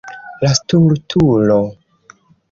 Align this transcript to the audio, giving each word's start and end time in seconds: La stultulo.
La 0.45 0.53
stultulo. 0.59 1.59